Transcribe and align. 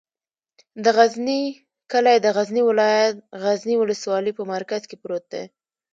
د 0.83 0.85
غزنی 0.97 1.41
کلی 1.91 2.17
د 2.21 2.27
غزنی 2.35 2.61
ولایت، 2.69 3.15
غزنی 3.43 3.75
ولسوالي 3.77 4.31
په 4.35 4.43
مرکز 4.53 4.81
کې 4.89 4.95
پروت 5.01 5.25
دی. 5.33 5.43